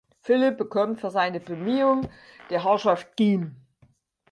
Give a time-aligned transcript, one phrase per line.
[0.23, 2.09] Philipp bekam für seine Bemühungen
[2.49, 3.57] die Herrschaft Gien.